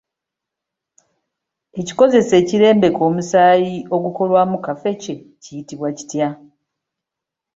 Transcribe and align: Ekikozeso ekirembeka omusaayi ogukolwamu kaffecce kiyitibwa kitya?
Ekikozeso 1.79 2.33
ekirembeka 2.41 3.01
omusaayi 3.09 3.75
ogukolwamu 3.95 4.57
kaffecce 4.65 5.13
kiyitibwa 5.41 5.89
kitya? 5.97 6.27